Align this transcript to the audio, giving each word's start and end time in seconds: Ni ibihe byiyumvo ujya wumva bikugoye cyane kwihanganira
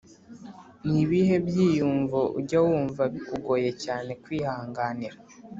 Ni 0.87 0.97
ibihe 1.03 1.35
byiyumvo 1.47 2.19
ujya 2.39 2.59
wumva 2.67 3.03
bikugoye 3.13 3.69
cyane 3.83 4.11
kwihanganira 4.23 5.17